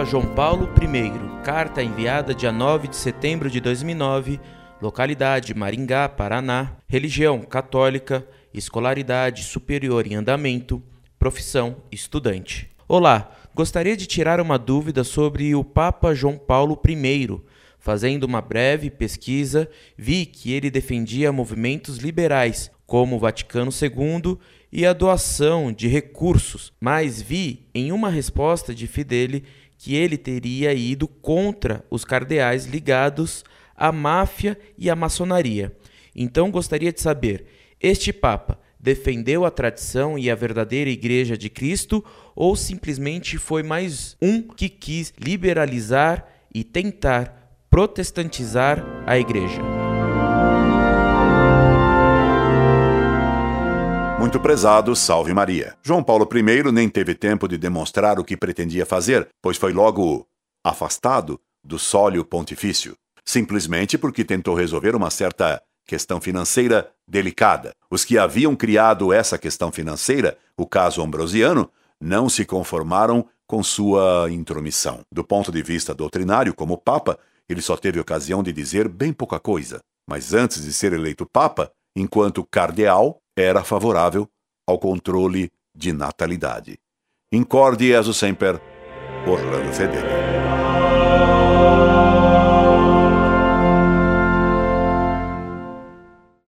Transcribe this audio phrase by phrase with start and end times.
[0.00, 4.40] João Paulo I, carta enviada dia 9 de setembro de 2009,
[4.80, 10.82] localidade Maringá, Paraná, religião católica, escolaridade superior em andamento,
[11.18, 12.68] profissão estudante.
[12.88, 17.40] Olá, gostaria de tirar uma dúvida sobre o Papa João Paulo I.
[17.78, 24.36] Fazendo uma breve pesquisa, vi que ele defendia movimentos liberais, como o Vaticano II
[24.72, 29.44] e a doação de recursos, mas vi em uma resposta de Fidele
[29.82, 33.44] que ele teria ido contra os cardeais ligados
[33.76, 35.76] à máfia e à maçonaria.
[36.14, 37.46] Então gostaria de saber:
[37.80, 42.04] este Papa defendeu a tradição e a verdadeira Igreja de Cristo
[42.36, 49.81] ou simplesmente foi mais um que quis liberalizar e tentar protestantizar a Igreja?
[54.22, 55.74] Muito prezado, salve Maria.
[55.82, 60.28] João Paulo I nem teve tempo de demonstrar o que pretendia fazer, pois foi logo
[60.62, 67.72] afastado do sólio pontifício, simplesmente porque tentou resolver uma certa questão financeira delicada.
[67.90, 71.68] Os que haviam criado essa questão financeira, o caso ambrosiano,
[72.00, 75.00] não se conformaram com sua intromissão.
[75.12, 79.40] Do ponto de vista doutrinário, como Papa, ele só teve ocasião de dizer bem pouca
[79.40, 79.80] coisa.
[80.08, 84.28] Mas antes de ser eleito Papa, enquanto cardeal, era favorável
[84.66, 86.78] ao controle de natalidade.
[87.32, 88.60] Incorde Jesus Semper,
[89.26, 90.61] Orlando Fedeli.